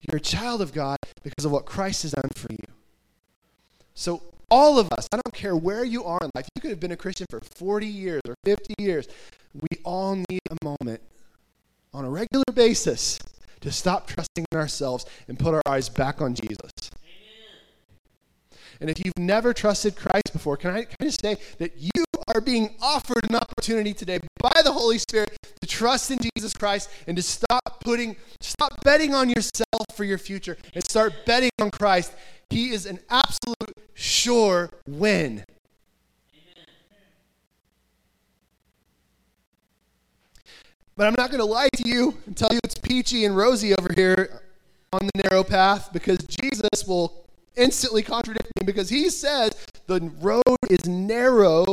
[0.00, 2.66] You're a child of God because of what Christ has done for you.
[3.94, 6.80] So all of us, I don't care where you are in life, you could have
[6.80, 9.08] been a Christian for 40 years or 50 years.
[9.54, 11.00] We all need a moment
[11.92, 13.18] on a regular basis
[13.60, 16.70] to stop trusting in ourselves and put our eyes back on Jesus.
[17.02, 18.60] Amen.
[18.80, 22.04] And if you've never trusted Christ before, can I, can I just say that you
[22.34, 26.90] are being offered an opportunity today by the Holy Spirit to trust in Jesus Christ
[27.06, 31.70] and to stop putting, stop betting on yourself for your future and start betting on
[31.70, 32.12] Christ.
[32.50, 35.44] He is an absolute sure win.
[40.96, 43.74] But I'm not going to lie to you and tell you it's peachy and rosy
[43.74, 44.42] over here
[44.92, 47.24] on the narrow path because Jesus will
[47.56, 49.52] instantly contradict me because he says
[49.86, 51.64] the road is narrow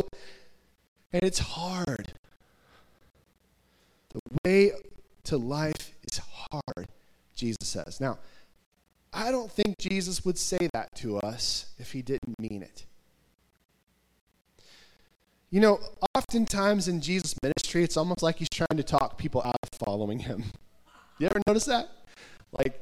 [1.14, 2.14] and it's hard.
[4.14, 4.72] The way
[5.26, 6.88] to life is hard,
[7.36, 8.02] Jesus says.
[8.02, 8.18] Now,
[9.14, 12.86] I don't think Jesus would say that to us if he didn't mean it.
[15.50, 15.80] You know,
[16.16, 20.20] oftentimes in Jesus' ministry, it's almost like he's trying to talk people out of following
[20.20, 20.46] him.
[21.20, 21.90] You ever notice that?
[22.54, 22.82] Like,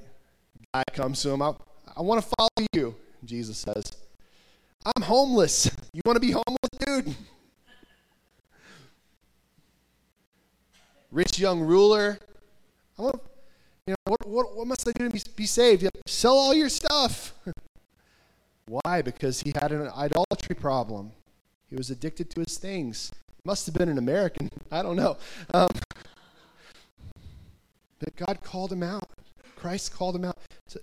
[0.73, 1.53] guy comes to him, I,
[1.97, 2.95] I want to follow you.
[3.25, 3.91] Jesus says,
[4.85, 5.69] I'm homeless.
[5.93, 7.15] You want to be homeless, dude?
[11.11, 12.19] Rich young ruler.
[12.97, 13.21] I want,
[13.89, 15.89] you know, what, what, what must I do to be, saved?
[16.05, 17.33] Sell all your stuff.
[18.67, 19.01] Why?
[19.01, 21.11] Because he had an idolatry problem.
[21.71, 23.11] He was addicted to his things.
[23.43, 24.51] Must have been an American.
[24.71, 25.17] I don't know.
[25.55, 25.69] Um,
[27.97, 29.09] but God called him out.
[29.55, 30.37] Christ called him out.
[30.67, 30.79] So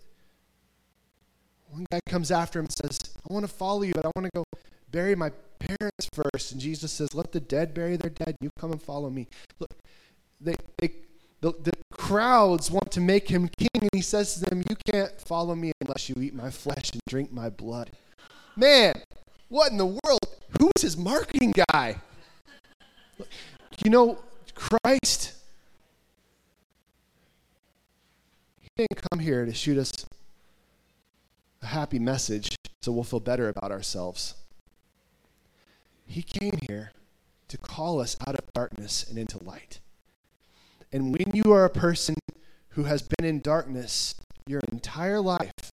[1.69, 4.25] one guy comes after him and says, I want to follow you, but I want
[4.25, 4.45] to go
[4.91, 6.51] bury my parents first.
[6.51, 8.37] And Jesus says, Let the dead bury their dead.
[8.41, 9.29] You come and follow me.
[9.61, 9.71] Look,
[10.41, 10.91] they, they,
[11.41, 15.21] the, the crowds want to make him king, and he says to them, You can't
[15.21, 17.91] follow me unless you eat my flesh and drink my blood.
[18.57, 18.95] Man,
[19.49, 20.21] what in the world?
[20.59, 21.97] Who is his marketing guy?
[23.85, 24.19] You know,
[24.55, 25.35] Christ,
[28.61, 29.93] he didn't come here to shoot us
[31.63, 34.35] a happy message so we'll feel better about ourselves.
[36.07, 36.93] He came here
[37.49, 39.81] to call us out of darkness and into light.
[40.93, 42.15] And when you are a person
[42.71, 44.15] who has been in darkness
[44.47, 45.73] your entire life,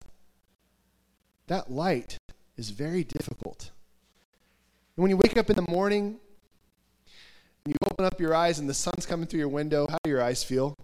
[1.47, 2.17] that light
[2.58, 3.71] is very difficult.
[4.95, 6.19] And when you wake up in the morning
[7.65, 10.10] and you open up your eyes and the sun's coming through your window, how do
[10.10, 10.76] your eyes feel?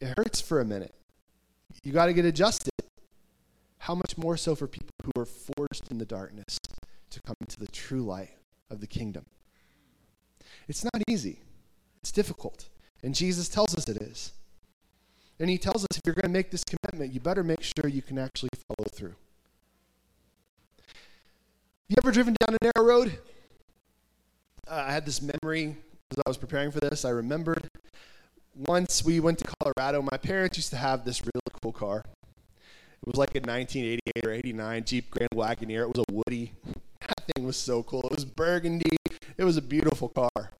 [0.00, 0.94] It hurts for a minute.
[1.82, 2.72] You got to get adjusted.
[3.78, 6.58] How much more so for people who are forced in the darkness
[7.10, 8.30] to come into the true light
[8.70, 9.24] of the kingdom?
[10.70, 11.40] It's not easy,
[12.00, 12.68] it's difficult.
[13.02, 14.30] And Jesus tells us it is.
[15.40, 17.88] And he tells us if you're going to make this commitment, you better make sure
[17.88, 19.16] you can actually follow through.
[21.88, 23.18] You ever driven down a narrow road?
[24.68, 25.76] Uh, I had this memory
[26.12, 27.04] as I was preparing for this.
[27.04, 27.68] I remembered
[28.54, 32.04] once we went to Colorado, my parents used to have this really cool car.
[32.06, 35.82] It was like a 1988 or 89 Jeep Grand Wagoneer.
[35.82, 36.52] It was a Woody.
[37.00, 38.02] That thing was so cool.
[38.02, 38.96] It was burgundy.
[39.38, 40.50] It was a beautiful car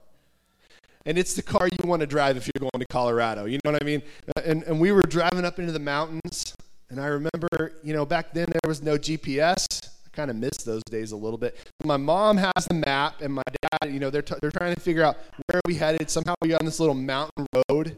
[1.05, 3.45] and it's the car you want to drive if you're going to Colorado.
[3.45, 4.01] You know what I mean?
[4.43, 6.55] And, and we were driving up into the mountains,
[6.89, 9.65] and I remember, you know, back then there was no GPS.
[9.83, 11.57] I kind of miss those days a little bit.
[11.83, 14.81] My mom has the map, and my dad, you know, they're, t- they're trying to
[14.81, 15.17] figure out
[15.49, 16.09] where we headed.
[16.09, 17.97] Somehow we got on this little mountain road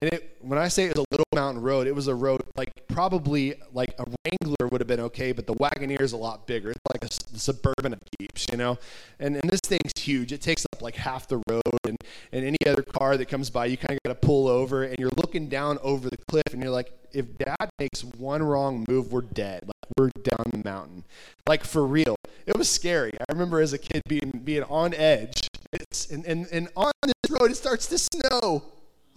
[0.00, 2.42] and it, when I say it was a little mountain road, it was a road
[2.56, 6.46] like probably like a Wrangler would have been okay, but the Wagoneer is a lot
[6.46, 6.70] bigger.
[6.70, 8.78] It's like a, a suburban of Jeeps, you know.
[9.18, 10.32] And and this thing's huge.
[10.32, 11.96] It takes up like half the road, and
[12.32, 14.96] and any other car that comes by, you kind of got to pull over, and
[14.98, 19.12] you're looking down over the cliff, and you're like, if Dad makes one wrong move,
[19.12, 19.64] we're dead.
[19.66, 21.04] Like we're down the mountain,
[21.48, 22.14] like for real.
[22.46, 23.12] It was scary.
[23.18, 25.48] I remember as a kid being being on edge.
[25.72, 28.62] It's and and, and on this road, it starts to snow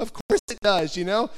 [0.02, 1.30] of course it does, you know?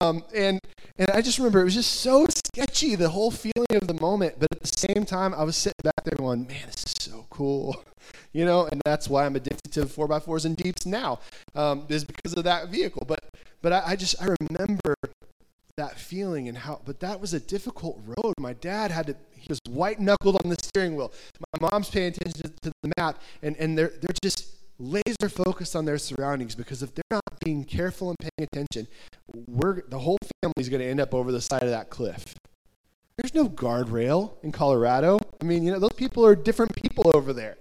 [0.00, 0.60] Um, and
[0.96, 4.36] and I just remember it was just so sketchy, the whole feeling of the moment.
[4.38, 7.26] But at the same time, I was sitting back there going, man, this is so
[7.30, 7.84] cool.
[8.34, 11.20] You know, and that's why I'm addicted to 4x4s and Jeeps now,
[11.54, 13.04] um, is because of that vehicle.
[13.06, 13.20] But
[13.62, 14.94] but I, I just, I remember
[15.76, 18.34] that feeling and how, but that was a difficult road.
[18.38, 21.12] My dad had to, he was white knuckled on the steering wheel.
[21.60, 24.46] My mom's paying attention to, to the map, and, and they're, they're just,
[24.78, 28.86] laser focused on their surroundings because if they're not being careful and paying attention,
[29.46, 32.34] we're, the whole family is going to end up over the side of that cliff.
[33.16, 35.18] There's no guardrail in Colorado.
[35.40, 37.56] I mean, you know, those people are different people over there.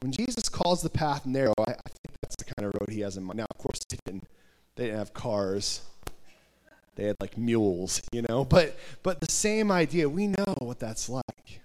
[0.00, 3.00] When Jesus calls the path narrow, I, I think that's the kind of road he
[3.00, 3.36] has in mind.
[3.36, 4.24] Now, of course, they didn't,
[4.76, 5.82] they didn't have cars
[7.00, 10.06] they had like mules, you know, but but the same idea.
[10.06, 11.62] We know what that's like.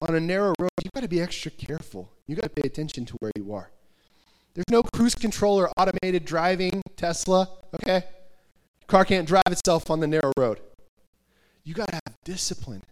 [0.00, 2.12] On a narrow road, you've got to be extra careful.
[2.28, 3.72] You've got to pay attention to where you are.
[4.54, 8.04] There's no cruise control or automated driving Tesla, okay?
[8.86, 10.60] Car can't drive itself on the narrow road.
[11.64, 12.84] You got to have discipline.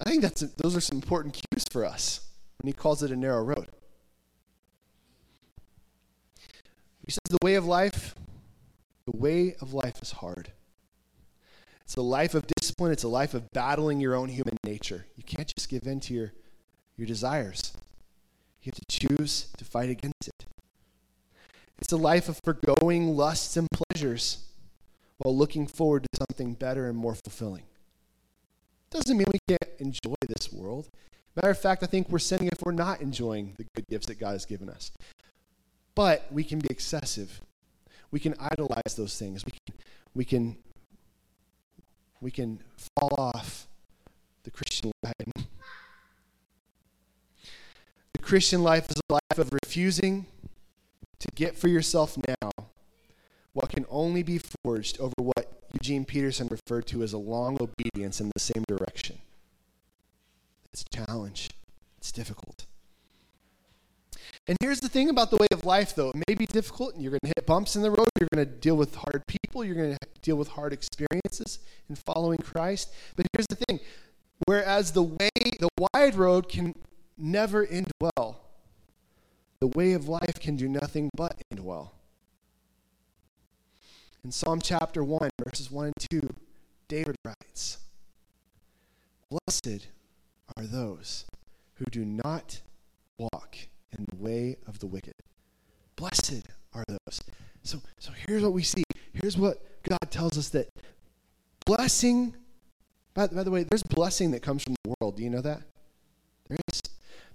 [0.00, 2.26] I think that's a, those are some important cues for us
[2.62, 3.68] when he calls it a narrow road.
[7.04, 8.14] He says the way of life,
[9.06, 10.52] the way of life is hard.
[11.82, 15.06] It's a life of discipline, it's a life of battling your own human nature.
[15.16, 16.32] You can't just give in to your,
[16.96, 17.72] your desires.
[18.62, 20.46] You have to choose to fight against it.
[21.80, 24.44] It's a life of foregoing lusts and pleasures
[25.18, 27.64] while looking forward to something better and more fulfilling.
[28.90, 30.88] Doesn't mean we can't enjoy this world.
[31.34, 34.20] Matter of fact, I think we're sinning if we're not enjoying the good gifts that
[34.20, 34.92] God has given us.
[35.94, 37.40] But we can be excessive.
[38.10, 39.44] We can idolize those things.
[39.44, 39.76] We can,
[40.14, 40.56] we can,
[42.20, 42.60] we can
[42.98, 43.66] fall off
[44.44, 45.32] the Christian wagon.
[48.12, 50.26] The Christian life is a life of refusing
[51.18, 52.50] to get for yourself now
[53.52, 58.20] what can only be forged over what Eugene Peterson referred to as a long obedience
[58.20, 59.18] in the same direction.
[60.72, 61.50] It's a challenge,
[61.98, 62.66] it's difficult.
[64.48, 66.10] And here's the thing about the way of life, though.
[66.10, 68.08] It may be difficult, and you're going to hit bumps in the road.
[68.18, 69.64] You're going to deal with hard people.
[69.64, 72.92] You're going to deal with hard experiences in following Christ.
[73.14, 73.80] But here's the thing
[74.46, 75.30] whereas the way,
[75.60, 76.74] the wide road can
[77.16, 78.40] never end well,
[79.60, 81.94] the way of life can do nothing but end well.
[84.24, 86.34] In Psalm chapter 1, verses 1 and 2,
[86.88, 87.78] David writes
[89.30, 89.86] Blessed
[90.56, 91.26] are those
[91.74, 92.60] who do not
[93.18, 93.56] walk
[93.98, 95.14] in the way of the wicked.
[95.96, 97.20] Blessed are those.
[97.62, 98.84] So, so here's what we see.
[99.12, 100.68] Here's what God tells us that
[101.64, 102.34] blessing,
[103.14, 105.16] by, by the way, there's blessing that comes from the world.
[105.16, 105.62] Do you know that?
[106.48, 106.80] There is.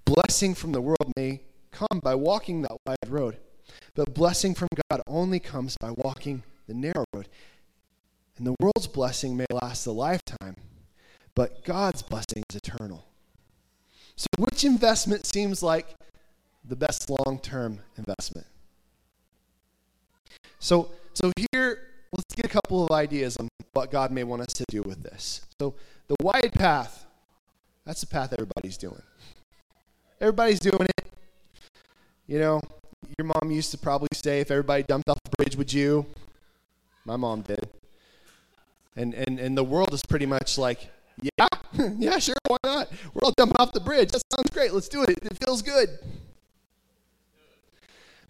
[0.05, 1.41] Blessing from the world may
[1.71, 3.37] come by walking that wide road,
[3.93, 7.27] but blessing from God only comes by walking the narrow road.
[8.37, 10.55] And the world's blessing may last a lifetime,
[11.35, 13.05] but God's blessing is eternal.
[14.15, 15.87] So, which investment seems like
[16.67, 18.47] the best long term investment?
[20.59, 21.79] So, so here,
[22.11, 25.03] let's get a couple of ideas on what God may want us to do with
[25.03, 25.41] this.
[25.59, 25.75] So,
[26.07, 27.05] the wide path,
[27.85, 29.01] that's the path everybody's doing.
[30.19, 31.07] Everybody's doing it.
[32.27, 32.61] You know,
[33.17, 36.05] your mom used to probably say, if everybody dumped off the bridge, would you?
[37.05, 37.69] My mom did.
[38.95, 40.89] And, and, and the world is pretty much like,
[41.21, 41.47] yeah,
[41.97, 42.91] yeah, sure, why not?
[43.13, 44.11] We're all jumping off the bridge.
[44.11, 44.73] That sounds great.
[44.73, 45.19] Let's do it.
[45.21, 45.89] It feels good.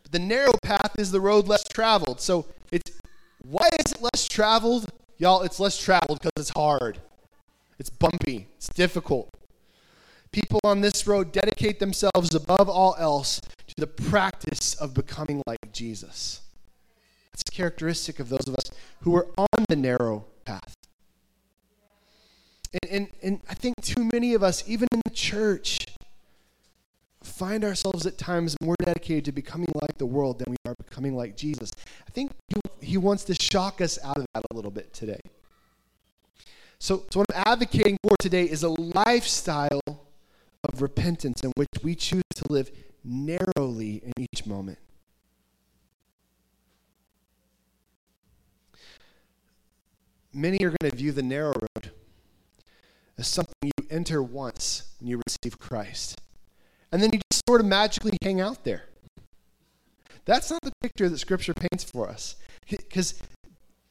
[0.10, 2.22] But the narrow path is the road less traveled.
[2.22, 2.92] So it's
[3.42, 4.86] why is it less traveled?
[5.18, 7.00] Y'all, it's less traveled because it's hard.
[7.78, 8.48] It's bumpy.
[8.56, 9.30] It's difficult.
[10.32, 15.74] People on this road dedicate themselves above all else to the practice of becoming like
[15.74, 16.40] Jesus.
[17.34, 20.74] That's characteristic of those of us who are on the narrow path.
[22.72, 25.80] And, and, and I think too many of us, even in the church,
[27.38, 31.16] find ourselves at times more dedicated to becoming like the world than we are becoming
[31.16, 31.72] like Jesus.
[32.08, 32.32] I think
[32.82, 35.20] he, wants to shock us out of that a little bit today.
[36.80, 39.82] So, so what I'm advocating for today is a lifestyle
[40.64, 42.72] of repentance in which we choose to live
[43.04, 44.80] narrowly in each moment.
[50.38, 51.92] many are going to view the narrow road
[53.18, 56.22] as something you enter once when you receive Christ.
[56.92, 58.84] And then you just sort of magically hang out there.
[60.26, 62.36] That's not the picture that Scripture paints for us.
[62.70, 63.20] Because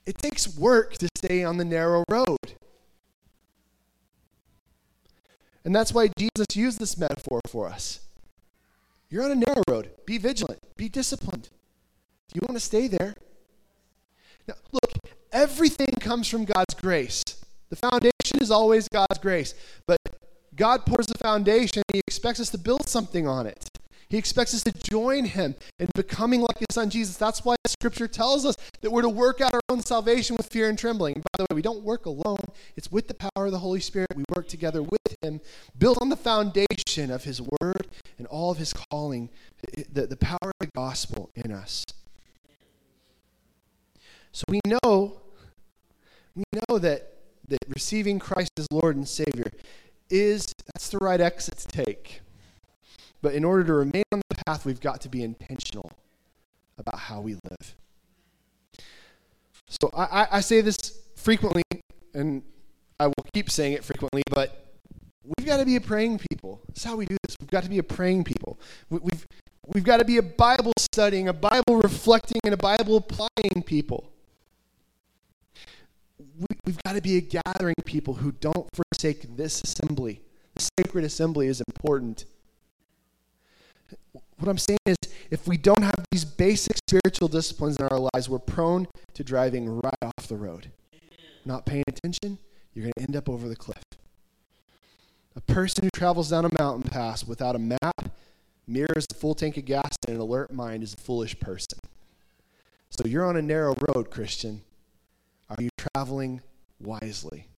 [0.06, 2.38] it takes work to stay on the narrow road.
[5.64, 8.00] And that's why Jesus used this metaphor for us.
[9.10, 9.90] You're on a narrow road.
[10.04, 10.60] Be vigilant.
[10.76, 11.48] Be disciplined.
[12.28, 13.14] Do you want to stay there?
[14.46, 14.92] Now, look,
[15.36, 17.22] Everything comes from God's grace.
[17.68, 19.54] The foundation is always God's grace.
[19.86, 19.98] But
[20.56, 23.68] God pours the foundation, He expects us to build something on it.
[24.08, 27.16] He expects us to join Him in becoming like His Son Jesus.
[27.16, 30.68] That's why Scripture tells us that we're to work out our own salvation with fear
[30.68, 31.14] and trembling.
[31.16, 32.44] And by the way, we don't work alone,
[32.76, 34.08] it's with the power of the Holy Spirit.
[34.14, 35.40] We work together with Him,
[35.76, 37.88] built on the foundation of His Word
[38.18, 39.28] and all of His calling,
[39.92, 41.84] the, the power of the gospel in us.
[44.30, 45.20] So we know
[46.36, 47.14] we know that,
[47.48, 49.50] that receiving Christ as Lord and Savior
[50.10, 52.20] is, that's the right exit to take.
[53.22, 55.90] But in order to remain on the path, we've got to be intentional
[56.78, 57.74] about how we live.
[59.68, 60.76] So I, I say this
[61.16, 61.62] frequently,
[62.14, 62.42] and
[63.00, 64.66] I will keep saying it frequently, but
[65.36, 66.60] we've got to be a praying people.
[66.68, 67.36] That's how we do this.
[67.40, 68.58] We've got to be a praying people.
[68.90, 69.26] We, we've,
[69.66, 74.12] we've got to be a Bible studying, a Bible reflecting, and a Bible applying people.
[76.66, 80.20] We, we've got to be a gathering people who don't forsake this assembly.
[80.54, 82.24] The sacred assembly is important.
[84.38, 84.96] What I'm saying is,
[85.30, 89.80] if we don't have these basic spiritual disciplines in our lives, we're prone to driving
[89.80, 90.70] right off the road.
[91.44, 92.38] Not paying attention,
[92.74, 93.82] you're going to end up over the cliff.
[95.36, 98.10] A person who travels down a mountain pass without a map,
[98.66, 101.78] mirrors, a full tank of gas, and an alert mind is a foolish person.
[102.90, 104.62] So you're on a narrow road, Christian.
[105.48, 106.40] Are you traveling
[106.80, 107.48] wisely?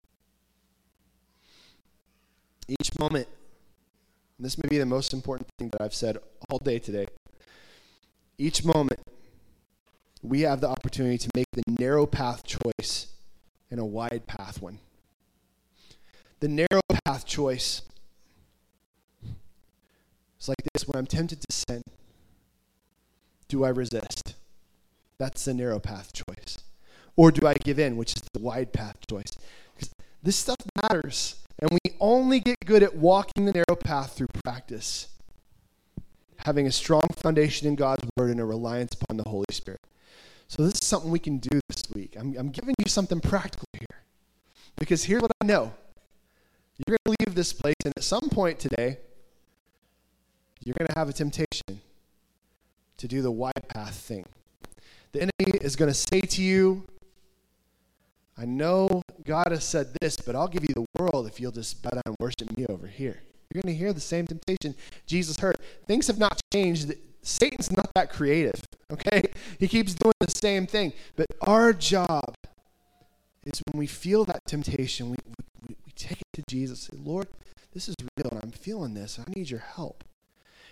[2.69, 3.29] Each moment,
[4.39, 6.19] this may be the most important thing that I've said
[6.51, 7.07] all day today.
[8.37, 9.01] Each moment,
[10.23, 13.09] we have the opportunity to make the narrow path choice
[13.71, 14.79] and a wide path one.
[16.41, 17.83] The narrow path choice
[20.41, 21.83] is like this when I'm tempted to sin,
[23.49, 24.35] do I resist?
[25.19, 26.59] That's the narrow path choice.
[27.19, 29.37] Or do I give in, which is the wide path choice?
[29.75, 29.91] Because
[30.23, 31.35] this stuff matters.
[31.59, 35.09] And we only get good at walking the narrow path through practice,
[36.37, 39.81] having a strong foundation in God's word and a reliance upon the Holy Spirit.
[40.47, 42.15] So, this is something we can do this week.
[42.17, 44.03] I'm, I'm giving you something practical here.
[44.77, 45.73] Because here's what I know
[46.77, 48.99] you're going to leave this place, and at some point today,
[50.65, 51.81] you're going to have a temptation
[52.97, 54.25] to do the wide path thing.
[55.11, 56.87] The enemy is going to say to you,
[58.39, 61.83] I know God has said this, but I'll give you the world if you'll just
[61.83, 63.21] bow down and worship me over here.
[63.53, 64.75] You're going to hear the same temptation
[65.07, 65.57] Jesus heard.
[65.87, 66.93] Things have not changed.
[67.23, 68.63] Satan's not that creative,
[68.93, 69.25] okay?
[69.59, 70.93] He keeps doing the same thing.
[71.17, 72.35] But our job
[73.45, 75.17] is when we feel that temptation, we,
[75.67, 76.81] we, we take it to Jesus.
[76.83, 77.27] Say, Lord,
[77.75, 79.19] this is real, and I'm feeling this.
[79.19, 80.05] I need your help.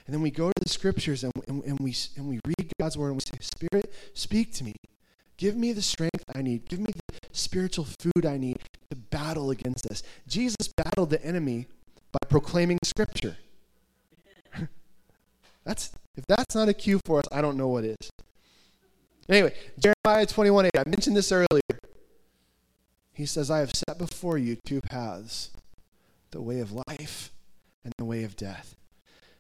[0.07, 2.97] And then we go to the scriptures and, and, and, we, and we read God's
[2.97, 4.75] word and we say, Spirit, speak to me.
[5.37, 6.69] Give me the strength I need.
[6.69, 8.59] Give me the spiritual food I need
[8.91, 10.03] to battle against this.
[10.27, 11.67] Jesus battled the enemy
[12.13, 13.37] by proclaiming scripture.
[15.65, 18.11] that's if that's not a cue for us, I don't know what is.
[19.29, 21.61] Anyway, Jeremiah 21 8, I mentioned this earlier.
[23.13, 25.51] He says, I have set before you two paths,
[26.31, 27.33] the way of life
[27.85, 28.77] and the way of death.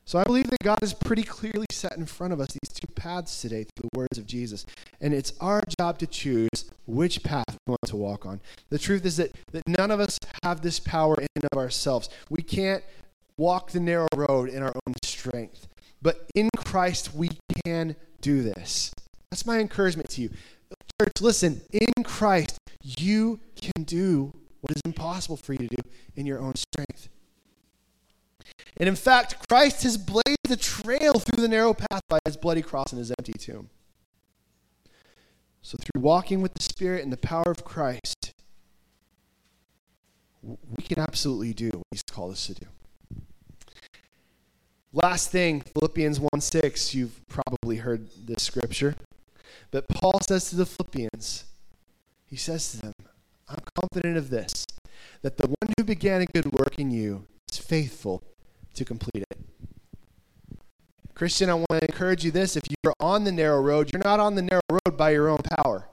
[0.06, 2.86] So I believe that God has pretty clearly set in front of us these two
[2.94, 4.64] paths today through the words of Jesus.
[5.00, 8.40] And it's our job to choose which path we want to walk on.
[8.70, 12.08] The truth is that, that none of us have this power in and of ourselves.
[12.30, 12.84] We can't
[13.36, 15.66] walk the narrow road in our own strength.
[16.00, 17.30] But in Christ, we
[17.64, 18.92] can do this.
[19.32, 20.30] That's my encouragement to you.
[21.00, 25.82] Church, listen, in Christ, you can do what is impossible for you to do
[26.14, 27.08] in your own strength.
[28.78, 32.62] And in fact, Christ has blazed a trail through the narrow path by his bloody
[32.62, 33.70] cross and his empty tomb.
[35.62, 38.32] So, through walking with the Spirit and the power of Christ,
[40.42, 42.66] we can absolutely do what he's called us to do.
[44.92, 48.94] Last thing, Philippians 1 6, you've probably heard this scripture.
[49.70, 51.44] But Paul says to the Philippians,
[52.26, 52.92] he says to them,
[53.48, 54.66] I'm confident of this,
[55.22, 58.22] that the one who began a good work in you is faithful
[58.76, 59.38] to complete it.
[61.14, 64.20] Christian, I want to encourage you this if you're on the narrow road, you're not
[64.20, 65.88] on the narrow road by your own power.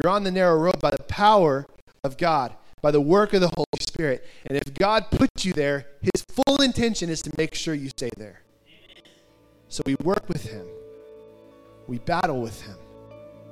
[0.00, 1.66] You're on the narrow road by the power
[2.04, 4.24] of God, by the work of the Holy Spirit.
[4.46, 8.10] And if God puts you there, his full intention is to make sure you stay
[8.16, 8.42] there.
[9.68, 10.64] So we work with him,
[11.88, 12.76] we battle with him,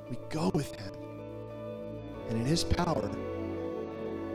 [0.09, 0.93] we go with him.
[2.29, 3.11] And in his power,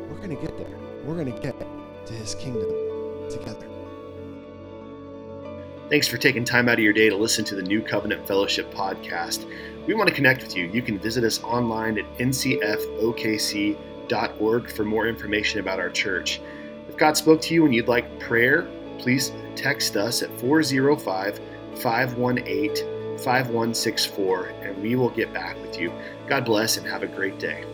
[0.09, 0.77] we're going to get there.
[1.05, 1.55] We're going to get
[2.07, 2.69] to his kingdom
[3.29, 3.78] together.
[5.89, 8.71] Thanks for taking time out of your day to listen to the New Covenant Fellowship
[8.71, 9.47] podcast.
[9.87, 10.67] We want to connect with you.
[10.67, 12.69] You can visit us online at ncfokc.org
[14.69, 16.41] for more information about our church.
[16.87, 18.69] If God spoke to you and you'd like prayer,
[18.99, 21.39] please text us at 405
[21.81, 25.91] 518 5164 and we will get back with you.
[26.27, 27.65] God bless and have a great day.